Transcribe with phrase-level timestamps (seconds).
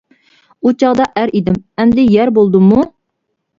[0.65, 2.83] ئۇ چاغدا ئەر ئىدىم، ئەمدى يەر بولدۇممۇ؟!